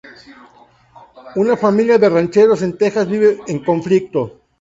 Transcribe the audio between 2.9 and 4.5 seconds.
vive en conflicto.